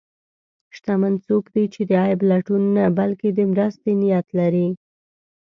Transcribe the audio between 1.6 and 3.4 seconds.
چې د عیب لټون نه، بلکې د